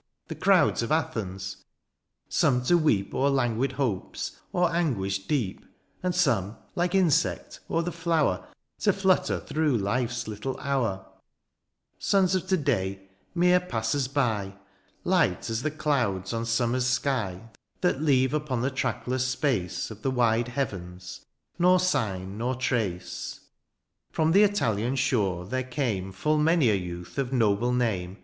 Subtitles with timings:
[0.29, 1.57] The crowds of Athens:
[2.27, 5.63] some to weep O'er languid hopes, or anguish deep;
[6.01, 8.47] And some, like insect o'er the flower.
[8.79, 11.05] To flutter through life's little hotu";
[11.99, 14.55] Sons of to day, mere passers by.
[15.03, 17.51] Light as the clouds on summer's sky.
[17.81, 21.27] That leave upon the trackless space Of the wide heavens,
[21.59, 23.39] nor sign, nor trace.
[24.11, 26.11] From the Italian shore there came.
[26.11, 28.17] Full many a youth of noble name.